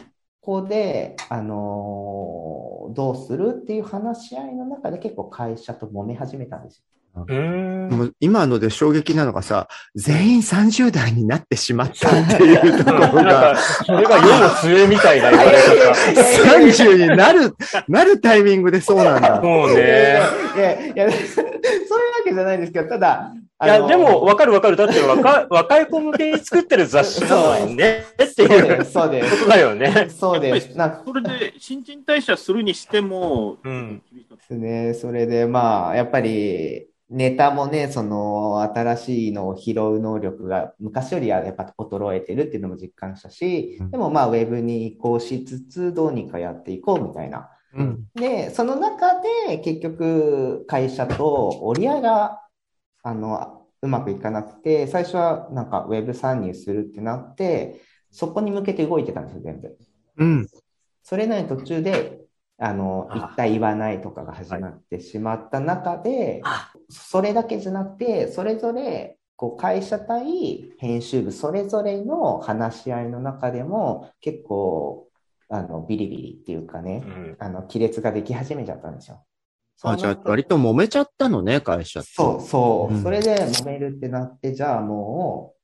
[0.41, 6.83] こで、あのーどうするっていう話し合いの中で結構会社と揉め始めたんですよ。
[7.15, 7.89] うーん。
[7.89, 16.71] もう今ので衝撃なのがさ、全員30代になってしまったっていうところがか、、それが世の末みたいな言われ方。
[16.71, 17.55] 30になる、
[17.87, 19.41] なるタイミングでそうなんだ。
[19.41, 19.81] そういね。
[19.81, 20.21] や
[20.55, 21.51] いや、いや、そういうわ
[22.23, 24.75] けじゃないんですけど、ただ、いや、でも、わかるわかる。
[24.75, 30.07] だって若い、 若い子向けに作ってる雑誌なのにね、ってそういうです、そうでことだよね。
[30.09, 30.17] す。
[30.17, 30.75] そうです。
[30.75, 34.01] なんかそれで、新陳代謝するにしても、うん。
[34.11, 34.93] ですね。
[34.95, 47.49] それで、まあ、やっぱり、ネタもね、その、新しいのを拾う能力が昔よりはやっぱ衰えてるっていうのも実感したしうん、でもまあ、ウェブに移行しつつ、どうにかやっていこうみたいな。
[47.73, 48.07] うん。
[48.15, 52.41] で、その中で結局会社と折り合いが、
[53.03, 59.77] あの、うまくいかなくて、最初はなんかウェブ参入するってなって、そこに向けて動いてたんですよ、全部。
[60.17, 60.47] うん。
[61.03, 62.19] それなりに途中で、
[62.57, 75.07] あの、あ言った言わないとかが始まってしまった中であ、それだけじゃなくて、それぞれ、こう会社対編集部それぞれの話し合いの中でも結構
[75.49, 79.25] あのビリビリっていうかね、うんあの亀裂ができ始めちゃったんですよ。
[79.83, 82.05] あ、じゃあ割と揉めちゃったのね、会社と。
[82.07, 83.03] そうそう、うん。
[83.03, 85.55] それで揉めるってなって、じゃあも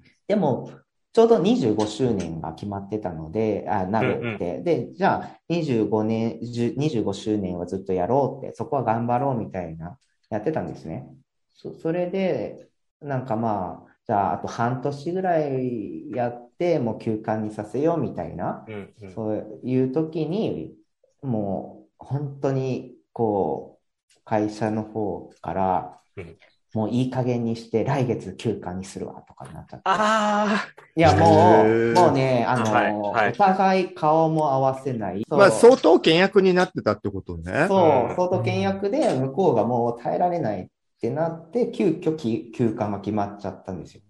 [0.00, 0.70] う、でも、
[1.12, 4.60] ちょうど25周年が決まってたので、あ、なるって。
[4.60, 11.08] で、じゃあ25年、10 25周年はずっとやろうって、そこは頑張ろうみたいな、やってたんですね。
[11.54, 12.68] そそれで、
[13.00, 19.10] なんかまあ、じゃああと半年ぐらいやって、もう休館にさせようみたいな、うんうん。
[19.14, 20.74] そういう時に、
[21.22, 23.78] もう本当にこ
[24.14, 26.36] う、会社の方からうん、
[26.74, 29.82] もういい加減にして来月休館にするわとかになっちゃって。
[29.86, 31.26] あいや、も
[31.64, 35.24] へう、ーもうね、あの、はいはいお互い顔も合わせない。
[35.30, 37.64] まあ、相当倹約になってたってことね。
[37.68, 40.66] そうう、ん相当倹約で向こうがもう耐えられないっ
[41.00, 44.02] てなって、急遽き休館が決まっちゃったんですよ。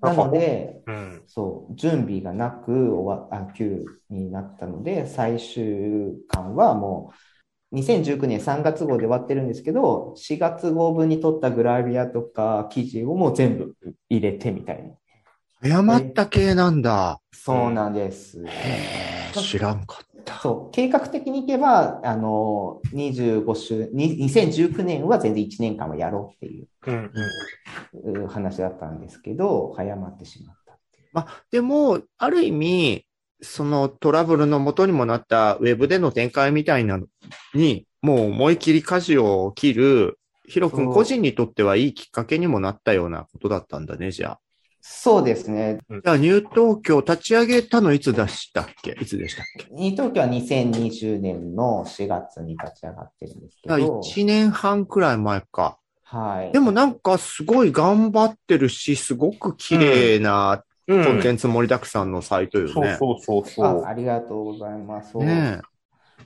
[0.00, 0.92] なので、あ。
[0.92, 1.22] うん。
[1.26, 7.29] そう、準備がなく終わあ休になったので、最終巻はもう、
[7.72, 13.76] 2019年3月号で終わってるんですけど、4月号分に撮ったグラビアとか記事をもう全部
[14.08, 14.94] 入れてみたいな。
[15.62, 17.20] 謝った系なんだ。
[17.32, 18.42] そうなんです。
[18.44, 20.40] へー知らんかった。
[20.40, 27.12] そう、計画的にいけば、あの、25週、に2019年は全然1年間はやろうっていううん
[28.02, 28.24] うん。
[28.24, 30.78] う話だったんですけど、早まってしまった。
[31.12, 33.04] まあ、でも、ある意味、
[33.42, 37.06] そのトラブルの元にもなったウェブでの展開みたいなの
[37.54, 44.40] に、もう思い切り舵を切る、ヒロ君個人にとってはいいきっかけにもなったようなことだったんだね、じゃあ。
[44.82, 45.78] そうですね。
[45.90, 48.96] じゃあ、ニュー東京立ち上げたのいつでしたっけ？
[48.98, 49.66] いつでしたっけ？
[49.70, 55.78] ニートーキョは2020年の4月に立ち上がってるんですけど、1年半くらい前か。
[56.02, 56.52] はい。
[56.52, 60.64] でもなんかすごい頑張ってるし、すごく綺麗な
[60.96, 62.72] うんコンテンツ盛りだくさんのサイトよね。
[62.72, 62.80] そ
[63.12, 63.84] うそうそうそう。
[63.84, 65.16] あありがとうございます。
[65.16, 65.60] ね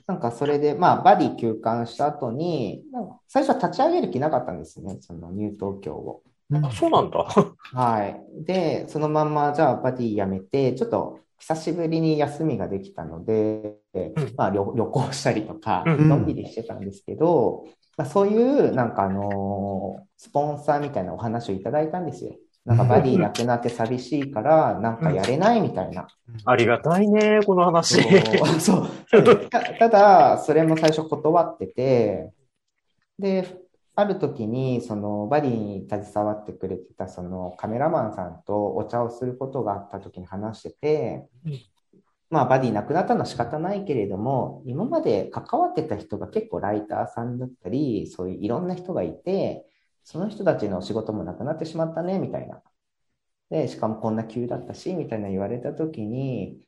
[0.07, 2.83] なんかそれで、まあ、バディ休館した後に、
[3.27, 6.21] 最初は立ち上げる気なかったんですね、そのニュー東京を。
[6.53, 6.57] え。
[6.61, 7.25] あそうなんだ。
[7.73, 8.43] はい。
[8.43, 13.77] で、そのまんま、じゃあバディやめて、ちょっと久しぶりに休みができたので、
[14.37, 17.65] まあ旅、旅行したりとか、うんのんびりしてたんですけど、
[17.97, 22.35] まあ、そういう、なんかあのースポンサーみたいなお話をいただいたんですよ。
[22.65, 26.07] なんかバディなくなって寂しいから、なんかやれないみたいな。
[26.45, 28.01] ありがたいね、この話。
[28.59, 29.49] そう。
[29.49, 32.33] たただ、それも最初断ってて、
[33.19, 33.47] で、
[33.95, 41.61] ある時に、そのバディに携わってくれてたそのカメラマンさんとお茶をすることがあった時に話しててうん、
[42.29, 49.65] まあ、バディ亡くなったのは仕方ないけれども、今まで関わってた人が結構ライターさんだったり、そういういろんな人がいて、
[50.05, 52.61] その人たちの仕事もなくなってしまったね、みたいな。
[53.49, 56.59] で、しかもこんな急だったし、みたいな言われた時に、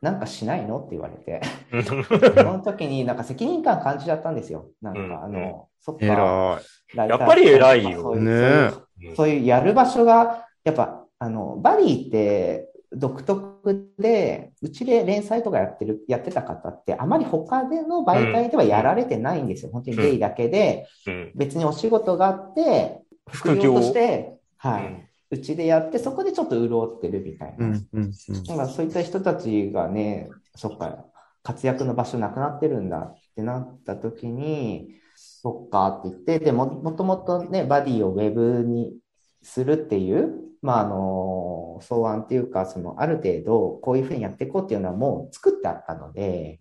[0.00, 0.78] なんかしないの？
[0.78, 1.42] って言われて。
[1.82, 4.70] その時になんか責任感感じちゃったんですよ。
[4.80, 6.60] なんか、うんあの、そっか。
[6.94, 19.70] やっぱり偉いよそういうねそういうそういうやる場所が、やっぱ、あの、バディって独特で、うちで連載とかやってる、やってた方って、あまり他での媒体ではやられてないんですよ。
[19.72, 24.86] 本当にゲイだけで、うん別にお仕事があって、副業として、はい。
[24.86, 27.66] うんうちでやって、そこでちょっと潤ってるみたいな。
[27.66, 28.44] うん、うん、うん。
[28.46, 31.04] なんかそういった人たちがね、そっか、
[31.42, 38.98] 活躍の場所なくなってるんだってなった時に、そっかって言って、でも、もともとね、バディをウェブに
[39.42, 40.32] するっていう、
[40.62, 46.58] まあ、あの、草案っていうか、その、ある程度、こういうふうにやっていこうっていうのはもう作ってあったので、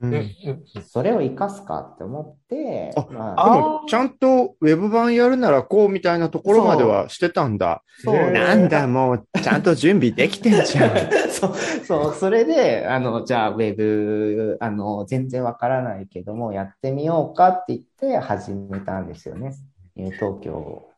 [0.88, 7.84] それを活かすかって思って、あまでも、ちゃんとウェブ版やるならこうみたいなところまではしてたんだ。
[8.04, 10.92] そうなんだ、もう、ちゃんと準備できてんじゃん。
[11.30, 19.54] そう、そう、それで、あの、じゃあ、ウェブ、あの、全然わからないけども、やってみようかって言って始めたんですよね。
[19.96, 20.90] ニュー東京を。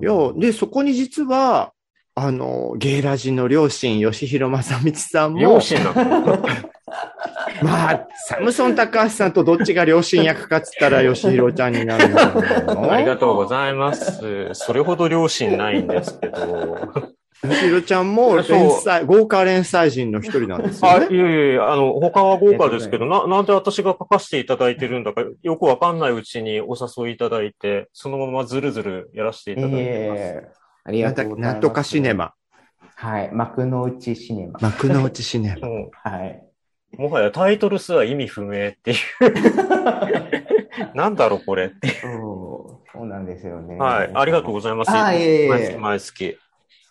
[0.00, 1.72] いや、で、そこに実は、
[2.18, 6.46] あの、ゲイラジの両親、吉弘正道さんも両、親なの
[7.62, 12.04] まあ、サムソン高橋さんとどっちが両親役かっつったら、吉弘ちゃんになる
[12.90, 14.50] ありがとうございます。
[14.54, 16.78] それほど両親ないんですけど。
[17.42, 21.16] 吉弘ちゃんも連載、豪華連載人の一人なんですあ、よね。
[21.16, 30.20] いやいやいや、あの、他は豪華ですけど、な、なんで私が書かせていただいてるんだか、よくわかんないうちにお誘いいただいて、そのままずるずるやらせていただいてます。
[30.20, 30.57] ええ
[30.88, 31.52] ありがとうございます。
[31.52, 32.14] なんとかシネ。
[32.14, 32.32] マ。
[32.94, 33.30] はい。
[33.30, 34.58] 幕の内シネマ。
[34.58, 35.68] 幕の内シネマ。
[35.68, 36.42] も はい。
[36.98, 38.96] うもはやタイトルすら意味不明っていう。
[40.96, 41.88] なんだろう、これって。
[41.88, 43.76] そう、そうなんですよね。
[43.76, 44.10] はい。
[44.14, 44.90] ありがとうございます。
[44.90, 46.38] あいえいえ毎月毎月。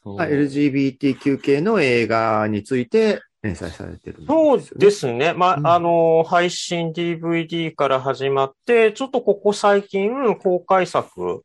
[0.05, 4.85] LGBTQ 系の映画について連載されてるんそうですよね。
[4.85, 5.33] ですね。
[5.33, 11.43] まあ、うんあの、配信 DVD から始まって、ちょっとここ最近公開作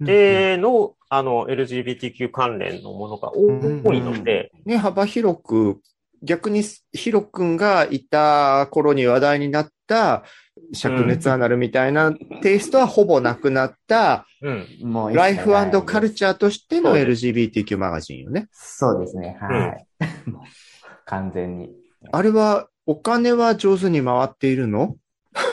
[0.00, 5.80] での、あの、LGBTQ 関連のものが多いので、ね、幅広く、
[6.22, 10.24] 逆にヒロ君がいた頃に話題になった
[10.74, 14.66] 灼熱アナルみたいなテイストはほぼなくなった、うん。
[14.82, 15.50] もうライフ
[15.84, 18.48] カルチチャーとしての LGBTQ マガジンよね。
[18.52, 19.36] そうですね。
[19.40, 19.76] は
[20.26, 20.30] い。
[20.30, 20.42] もう
[21.04, 21.70] 完全に。
[22.10, 24.96] あれは、お金は上手に回っているの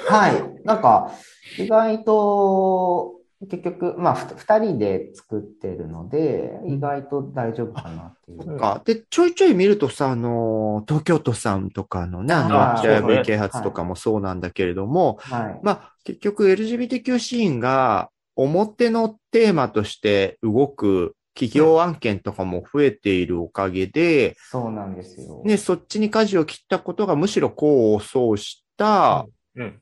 [0.08, 0.66] はい。
[0.66, 1.12] なんか、
[1.58, 8.58] 意外と、結局、まあ、ふ二人で作ってるので、意外と大丈夫かなっていう。
[8.60, 8.82] か。
[8.86, 15.60] で、ちょいちょい見るとさ、あの、東京都さんとかのね、あの、あー白そうね山啓発とかもそうなんだけれども、はい。
[15.64, 25.42] まあ、結局 LGBTQ シーンが表のテーマとして動く企業案件とかも増えているおかげで、そうなんですよ。
[25.46, 29.32] ね、そっちに舵を切ったことがむしろ功を奏したうん。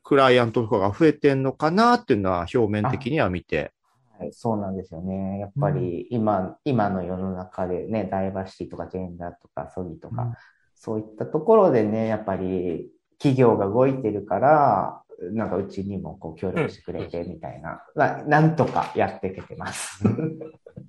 [0.02, 3.72] クライアントとかが増えてんのかなっていうのは表面的には見て。
[4.18, 5.38] はい、そうなんですよね。
[5.38, 10.34] やっぱり今、今の世の中でね、ダイバーシティとかジェンダーとかソリとか、うん
[10.80, 15.02] そういったところでね、やっぱり企業が動いてるから、
[15.32, 20.02] なんかうちにもこう協力してくれてみたいな、まあ、なんとかやっていけてます。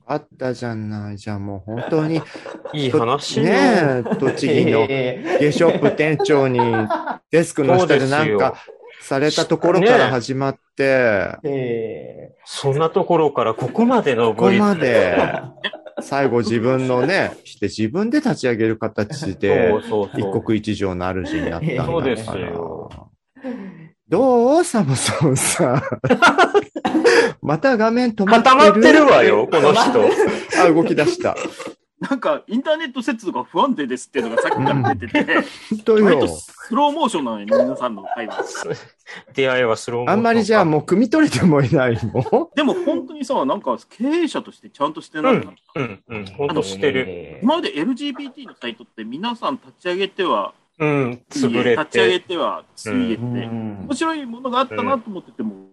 [0.05, 1.17] あったじゃない。
[1.17, 2.21] じゃあもう本当に、
[2.73, 3.45] いい話よ。
[3.45, 6.59] ねえ、栃木のえゲショップ店長に
[7.29, 8.55] デスクの下でなんか
[9.01, 15.17] されたところから始まって、ええそんなところからここまでのここまで、
[16.01, 20.21] 最後自分のね、して自分で立ち上げる形でそ、うそうそう。
[20.21, 21.85] 一国一城の主になったんだから。
[21.85, 23.11] そうですよ
[24.11, 25.81] どうサムソンさん？
[27.41, 29.81] また画面止まってる固まってるわよ、この人。
[30.61, 31.37] あ、動き出した。
[32.01, 35.33] なんか、インターネット接続が不安定ですっていうのがさっきから出てて、
[35.69, 36.27] 本当割。
[36.27, 38.75] スローモーションなのよ、皆さんの会話。
[39.33, 42.49] 出会いはスローモーションあんまりじゃあもう汲み取れてもいないの？
[42.53, 45.53] でも本当にさ、なんか経営者としてちゃんとしてないな。
[45.75, 47.39] うん、うん、ほんとしてる。
[47.43, 52.27] 今まで LGBT のサイトって皆さん立ち上げては、うん、潰れ立ち上げて。
[52.29, 55.67] ては、ついえて、うん面白いものがあったなと思ってても、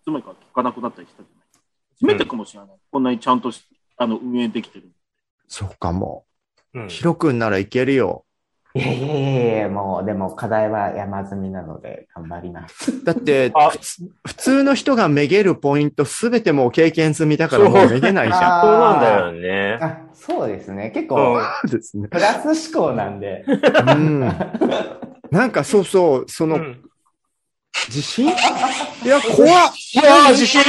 [0.00, 1.46] いつまでか聞かなくなったりしたじゃない。
[2.00, 2.68] 初めてかもしれない。
[2.90, 3.62] こんなにちゃんとし
[3.98, 4.90] あの運営できてる。
[5.46, 6.24] そうかも。
[6.72, 8.25] うんヒロ君ならいけるよ。
[8.76, 13.02] いやいやいやいや、もう、でも課題は山積みなので頑張ります。
[13.04, 13.70] だってあ、
[14.26, 18.62] 普通の人がめげるポイントすべてもう経験済みだからもうめげないじゃん。
[18.62, 19.78] そうなんだよね。
[19.80, 20.90] あ、そうですね。
[20.90, 22.08] 結うん構、ですね。
[22.08, 23.44] プラス思考なんで。
[23.46, 24.20] うん。
[25.30, 26.82] なんかそうそう、その、うん
[27.88, 28.26] 自信？
[28.26, 28.28] い
[29.08, 30.64] や、怖っうわー、地震う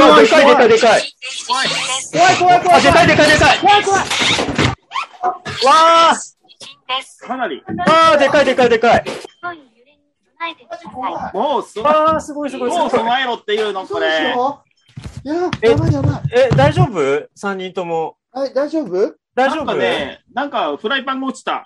[0.00, 1.02] わうわ、でかいでかいでかい。
[1.46, 3.58] 怖い怖い怖あ、いでかいでかいでかい。
[3.60, 4.00] 怖い怖い
[5.64, 6.14] わ
[7.26, 7.62] かなり。
[7.66, 9.04] ー、わー、でかいでかいでかい。
[9.04, 9.98] 強い揺れに
[10.38, 11.36] 備えてください。
[11.36, 12.98] もう、そわー、すごいすごいすもうごい。
[13.00, 14.34] 備えろっていうの、これ。
[14.36, 14.62] ょ
[15.24, 16.22] いや、えやばいやばい。
[16.32, 17.28] え、大丈夫？
[17.34, 18.16] 三人とも。
[18.32, 18.94] はい、大丈夫？
[18.94, 21.64] なんか大丈夫ね、なんかフライパンが落ちた。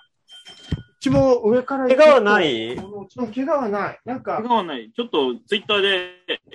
[0.69, 2.73] うちも上から怪我はない？
[2.75, 2.77] う
[3.09, 3.99] ちも怪我はない。
[4.05, 4.91] なんか怪、我はない。
[4.95, 6.09] ちょっとツイッターで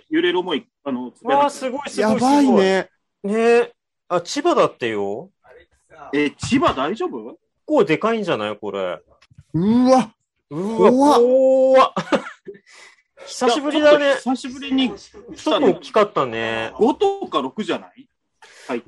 [0.09, 2.47] 揺れる思い、あの、わー、いてすごいすやごいすごい。
[2.47, 2.53] ばい。
[2.53, 2.89] ね。
[3.25, 3.73] ね
[4.09, 5.31] あ、千葉だってよ。
[6.15, 7.25] え、千葉大丈夫？
[7.25, 7.37] 結
[7.69, 8.57] 構でかいんじゃない？
[8.57, 9.01] これ。
[9.55, 10.15] うわ、
[10.51, 11.93] うわ、怖っ。
[13.27, 14.15] 久しぶりだね。
[14.15, 16.73] 久しぶりに来ちょっと大きかったね。
[16.77, 18.09] 5とか6じゃない？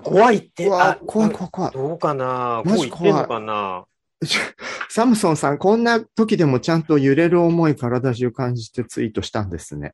[0.03, 0.70] 怖いって。
[0.72, 1.72] あ、怖い怖い怖い。
[1.72, 2.62] どうかな？
[2.64, 3.85] マジこう言ってんのかな？
[4.89, 9.93] サムソンさん、こんな時でもちゃんと揺れる思い体中感じてツイートしたんですね。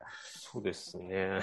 [0.53, 1.41] そうですね。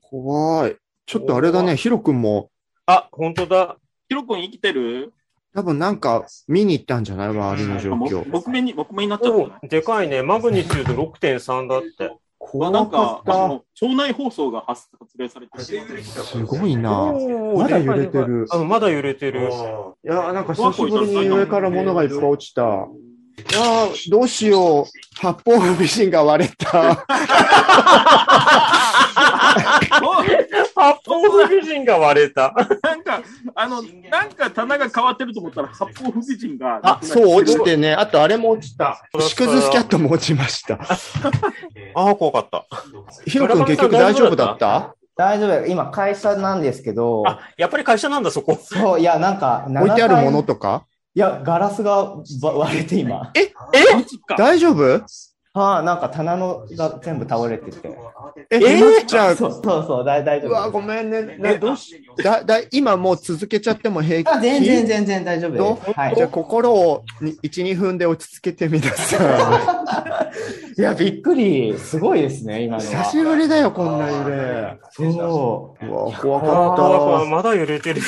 [0.00, 0.76] 怖い。
[1.06, 2.50] ちょっとあれだね、ヒロ君も
[2.86, 3.76] あ、本当だ。
[4.08, 5.12] ヒロ君生きてる？
[5.54, 7.28] 多分なんか見に行ったんじゃない？
[7.30, 8.24] 周りの状も況。
[8.30, 9.66] 木目に、木目になっちゃった。
[9.66, 10.22] でかいね。
[10.22, 12.16] マグニチュード6.3だって。
[12.62, 16.02] あなんか、あの、腸内放送が発発令されてる。
[16.02, 17.12] すごいな。
[17.54, 19.50] まだ揺れてるあ、まだ揺れてる。
[20.04, 22.62] いや、なんか久しぶりに上から物がいっぱい落ちた。
[22.62, 24.84] いやー、どうしよう。
[25.20, 27.04] 八方美人が割れた。
[30.80, 32.54] 八方美人が割れた。
[32.82, 33.22] なんか、
[33.54, 36.80] あの、なんか棚が変わってると思ったら、八方不美人が。
[36.82, 37.94] あ、そう、落ちてね。
[37.94, 39.02] あとあれも落ちた。
[39.20, 40.78] シクズスキャットも落ちました。
[41.94, 42.64] ああ、怖かった。
[43.26, 44.94] ヒロ君結局大丈夫だった？
[45.16, 45.66] 大丈夫。
[45.66, 48.58] 今、会社なんですけど、あ、やっぱり会社なんだ、そこ。
[48.60, 50.86] そう、いや、なんか、置いてあるもの7階とか？
[51.14, 53.32] いや、ガラスがば割れて今。
[53.92, 54.36] マジか。
[54.36, 55.04] 大丈夫？
[55.52, 57.90] はあ、なんか棚のが全部倒れてて。
[58.50, 58.58] え、え？
[58.58, 59.36] ーなっちゃう。
[59.36, 60.70] そうそうそう、大大丈うわ、夫。
[60.72, 61.36] ごめんね。
[61.38, 64.28] などうしだ、だ、今もう続けちゃっても平気？
[64.28, 65.98] あ、全然全然大丈夫どです。
[65.98, 66.28] はいじゃあ。
[66.28, 70.30] 心をに1、2分で落ち着けてみなさ
[70.78, 71.76] いや、びっくり。
[71.78, 72.84] すごいですね、今い。
[72.84, 73.02] のは。
[73.02, 74.78] 久しぶりだよ、こんな揺れ。
[74.92, 75.84] そう。
[75.84, 78.00] うわ、怖あかっあ、まだ揺れてる。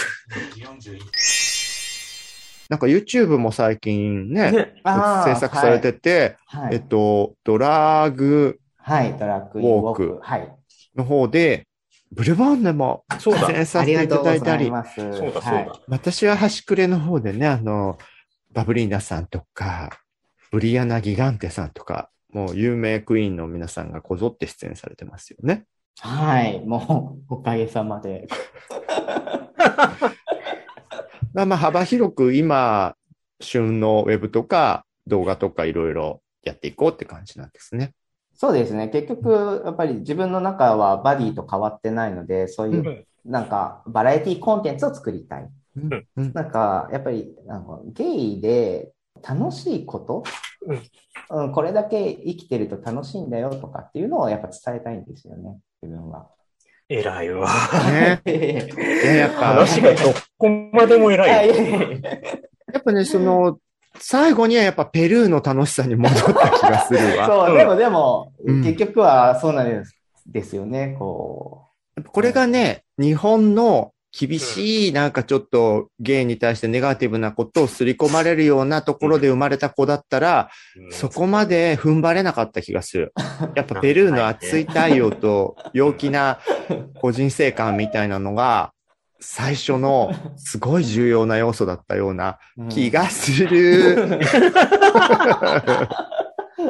[2.73, 2.77] た。
[2.77, 4.75] なんか YouTube も最近ね、ね。
[5.25, 6.75] 制作されてて、はい。
[6.75, 10.18] えっと、ドラッグはい、ドラッグウォーク。
[10.23, 10.57] はい。
[10.97, 11.66] の方で、
[12.11, 13.31] ブルボンでも出。
[13.53, 14.66] 演さあせていただいたり。
[14.66, 15.81] そうだ、そうはいだ。
[15.89, 17.97] 私は端くれの方でね、あの、
[18.53, 19.91] バブリーナさんとか、
[20.51, 25.64] ブリアナ・ギガンテさんとか、もう有名クイーンの皆さんがこぞって出演されてますよね。
[26.01, 26.61] はい。
[26.66, 28.27] もう、おかげさまで。
[31.35, 32.97] まあまあ幅広く今、
[33.41, 37.93] 旬のウェブとか動画とかいろいろやっていこうって感じなんですね。
[38.35, 38.89] そうですね。
[38.89, 45.49] 結局、やっぱり自分の中はバディと変わってないので、そういう、なんか、バラエティコンテンツを作りたい。
[46.16, 50.24] なんか、やっぱり、なんかゲイで楽しいこと、
[51.30, 56.28] うん、これだけ生きてると楽しいんだよとかっていうのをやっぱ伝えたいんですよね、自分は。
[56.89, 57.49] 偉いわ。
[57.91, 58.22] ね。
[58.26, 60.11] いいや、やっぱ、話がど
[60.43, 61.55] こまでも偉いよ。
[62.72, 63.59] やっぱね、その、
[63.99, 67.26] 最後にはやっぱペルーの楽しさに戻った気がするわ。
[67.26, 71.66] そう、でもでも、うん結局はそうなんですですよね、こ
[72.07, 80.51] これがね、日本の厳しい、なんかちょっとゲイに対してネガティブなことを刷り込まれるようなところで生まれた子だったら、
[80.90, 83.14] そこまで踏ん張れなかった気がする。
[83.57, 86.40] やっぱペルーの熱い太陽と陽気な
[87.01, 88.72] 個人性感みたいなのが、
[89.23, 92.68] 最初のすごい重要な要素だったようなう。
[92.68, 94.18] 気がする。
[96.59, 96.68] や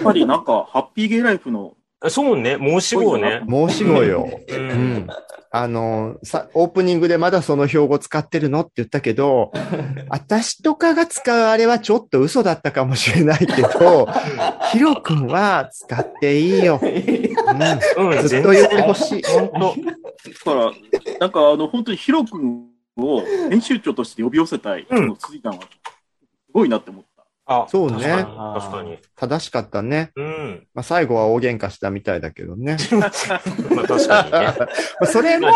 [0.00, 1.74] っぱりなんか、 ハッピーゲイライフの、
[2.06, 3.42] そうね、申し子ね。
[3.50, 4.28] 申し子よ。
[4.48, 4.54] う。
[4.54, 5.06] うんん。
[5.50, 9.50] あの、さ、オープニングでまだその標語使ってるのって言ったけど、
[10.08, 14.08] 私とかが使うあれはちょっと嘘だったかもしれないけど、
[14.70, 16.78] ヒロ君は使っていいよ。
[16.80, 18.10] うん。
[18.10, 19.22] うん、ずっと言ってほしい。
[19.24, 19.50] 本
[20.44, 20.54] 当。
[20.54, 20.72] だか
[21.10, 25.68] ら、なんかあの、本当にヒロ君を編集長として呼び寄せたい、うん辻さんは、す
[26.52, 27.07] ごいなって思った。
[27.50, 28.98] あ、そうね確かに。
[29.16, 30.12] 正しかったね。
[30.16, 30.66] うん。
[30.74, 32.76] まあ、最後は大喧嘩したみたいだけどね。
[33.74, 34.38] まあ確かにね。
[35.00, 35.48] まあそれも、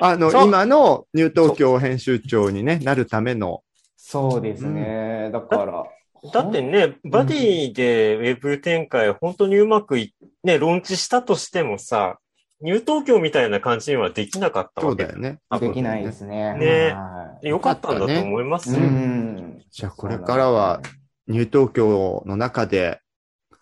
[0.00, 3.62] あの、今のニュー東京編集長にね、なるための、
[3.98, 5.30] そうですね。
[5.30, 5.84] だから。
[6.32, 12.18] だってね、バディでウェブ展開本当にうまくい、ね、ローンチしたとしてもさ、
[12.62, 15.38] ニュー東京みたいな感じにはできなかったわけそうだよね。
[15.60, 16.54] できないですね。
[16.54, 18.78] ねはよかったんだと思いますい。
[18.78, 18.88] うよ。
[18.88, 19.62] ん。
[19.70, 20.80] じゃあこれからは、
[21.28, 23.00] ニュー東京の中で、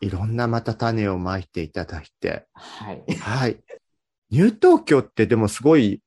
[0.00, 3.02] いろんなまた種をまいていただいて、はい。
[3.16, 3.58] はい。
[4.30, 6.00] ニュー東京ってでもすごい、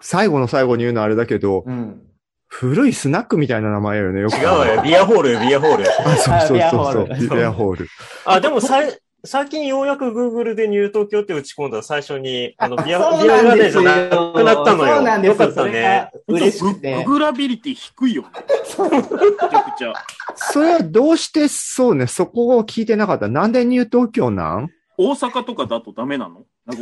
[0.00, 2.02] 最後の最後に言うのはあれだけど、うん。
[2.48, 4.36] 古いスナックみたいな名前よね、よく。
[4.36, 4.82] 違うわよ。
[4.82, 5.84] ビアホール、ビアホール。
[6.04, 7.06] あ、そうそうそうそう。
[7.06, 7.88] ビアホールビアホール。
[8.26, 14.96] あ、でもさい、最近ようやく Google でニュー東京って打ち込んだら最初に、あの、ビア、ガーデンじゃなんですよなくなったのよ。
[14.96, 15.46] そうなんですよ。
[15.46, 16.10] よかったねが。
[16.26, 17.04] 嬉しくグて。
[17.04, 18.28] グラビリティ低いよね。
[18.32, 19.92] めちゃくちゃ。
[20.34, 23.28] それはどうしてそうね、そこを聞いてなかった。
[23.28, 24.70] なんでニュー東京なん？
[24.98, 26.40] 大阪とかだとダメなの？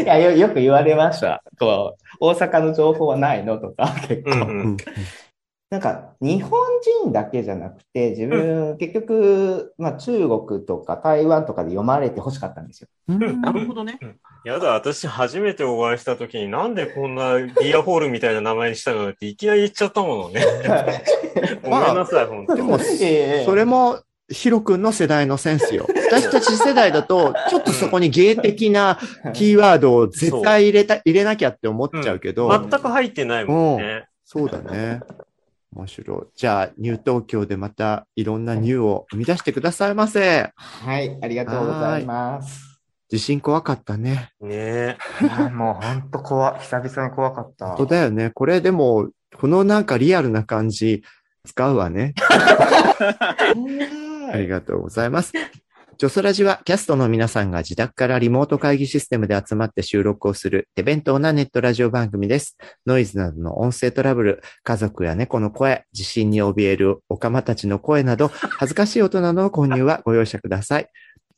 [0.00, 1.42] いやよ、よく言われました。
[1.58, 3.58] こう、大阪の情報はないの？
[3.58, 4.30] とか、結構。
[4.30, 4.76] うんうん。
[5.70, 6.50] なんか日本
[7.02, 12.88] 人だけじゃなくて、自分、結局、まあ中国とか台湾とかで読まれて欲しかったんですよ。
[13.08, 13.98] うんなるほどね。
[14.44, 20.42] やだ、私初めてお会いした時になんでこんなギアホールみたいな名前にしたのっていきなり言っちゃったものね。
[21.62, 23.98] ごめんなさい、本当でも、 ええそれも、
[24.30, 25.86] ヒロ君の世代のセンスよ。
[26.10, 28.98] 私たち世代だと、ちょっとそこに芸的な
[29.34, 34.06] キーワードを絶対入れた、入れなきゃって思っちゃうけど、全く入ってないもんね。
[34.24, 35.00] そうだね。
[35.78, 36.26] 面白い。
[36.34, 40.52] じゃあ、ニュー東京でまたいろんなニューを生み出してくださいませ。
[40.56, 42.80] はい、ありがとうございます。
[43.08, 44.32] 地震怖かったね。
[44.40, 44.98] ね
[45.54, 46.60] もう本当怖い。
[46.60, 47.68] 久々に怖かった。
[47.68, 48.30] 本当だよね。
[48.30, 51.04] これでも、このなんかリアルな感じ、
[51.46, 52.14] 使うわね。
[54.30, 55.32] ありがとうございます。
[55.98, 62.56] ジョソラジはキャストの皆さんが自宅からリモート会議システムで集まって収録をする手弁当なネットラジオ番組です。
[62.86, 70.88] ノイズなどの音声トラブル、家族や猫の声、地震に怯えるオカマたちの声など、 恥ずかしい音などの購入はご容赦ください。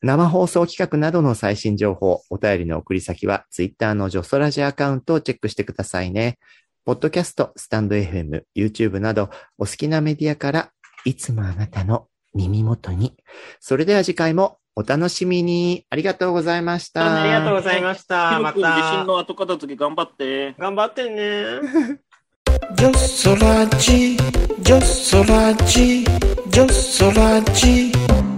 [0.03, 6.39] 生放送企画などの最新情報、お便りの送り先は、ツイッターのジョソラジアカウントをチェックしてくださいね。
[6.85, 10.71] ポッドキャスト、スタンド FM、YouTube など、お好きなメディアから、
[11.07, 13.15] いつもあなたの耳元に。
[13.61, 15.85] それでは次回もお楽しみに。
[15.91, 17.23] ありがとうございました。
[17.23, 18.39] ありがとうございました。
[18.41, 19.05] まヒロ君、地震た。
[19.05, 20.55] の後片付け頑張って。
[20.59, 22.01] 頑張ってね。
[22.77, 28.30] ジョソラジ、ジョソラジ、ジョソラジ。